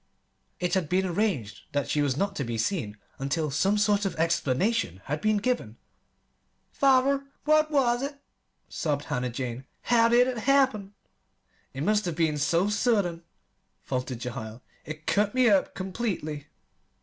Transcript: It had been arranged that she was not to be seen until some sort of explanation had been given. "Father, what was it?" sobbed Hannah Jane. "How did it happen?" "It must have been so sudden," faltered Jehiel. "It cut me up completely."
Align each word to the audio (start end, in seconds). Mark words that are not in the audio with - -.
It 0.59 0.73
had 0.73 0.89
been 0.89 1.05
arranged 1.05 1.61
that 1.73 1.87
she 1.87 2.01
was 2.01 2.17
not 2.17 2.35
to 2.37 2.43
be 2.43 2.57
seen 2.57 2.97
until 3.19 3.51
some 3.51 3.77
sort 3.77 4.03
of 4.03 4.15
explanation 4.15 4.99
had 5.05 5.21
been 5.21 5.37
given. 5.37 5.77
"Father, 6.71 7.25
what 7.45 7.69
was 7.69 8.01
it?" 8.01 8.15
sobbed 8.67 9.05
Hannah 9.05 9.29
Jane. 9.29 9.63
"How 9.83 10.07
did 10.09 10.27
it 10.27 10.39
happen?" 10.39 10.95
"It 11.71 11.83
must 11.83 12.05
have 12.05 12.15
been 12.15 12.39
so 12.39 12.67
sudden," 12.67 13.21
faltered 13.83 14.17
Jehiel. 14.17 14.63
"It 14.85 15.05
cut 15.05 15.35
me 15.35 15.47
up 15.49 15.75
completely." 15.75 16.47